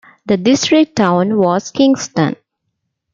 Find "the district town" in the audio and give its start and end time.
0.25-1.37